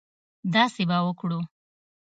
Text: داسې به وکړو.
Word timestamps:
داسې 0.53 0.83
به 0.89 0.97
وکړو. 1.07 1.39